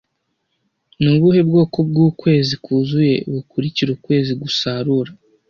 [1.01, 5.11] Ni ubuhe bwoko bw'ukwezi kuzuye bukurikira ukwezi gusarura